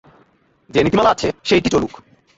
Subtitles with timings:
[0.69, 1.93] যে নীতিমালা আছে, সেইটি চলুক।